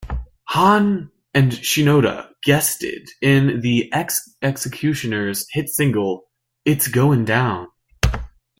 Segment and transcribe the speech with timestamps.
[0.45, 6.23] Hahn and Shinoda guested in The X-Ecutioners' hit single
[6.65, 7.67] "It's Goin' Down".